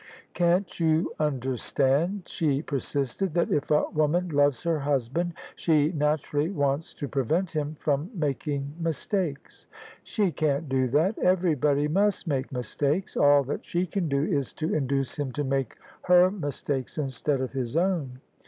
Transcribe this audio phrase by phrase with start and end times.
[0.33, 6.95] "Can't you understand," she persisted," that if a woman loves her husband, she naturally wants
[6.95, 9.67] to prevent him from making mistakes?""
[10.03, 13.15] She can't do that: everybody must make mistakes.
[13.15, 17.51] All that she can do is to induce him to make her mistakes instead of
[17.53, 18.21] his own.